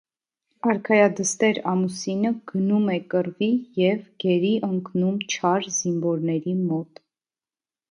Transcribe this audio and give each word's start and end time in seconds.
Արքայադստեր 0.71 1.59
ամուսինը 1.71 2.31
գնում 2.53 2.89
է 2.95 2.97
կռվի 3.13 3.51
և 3.83 4.01
գերի 4.25 4.51
ընկնում 4.71 5.23
չար 5.35 5.71
զինվորների 5.79 6.59
մոտ։ 6.67 7.07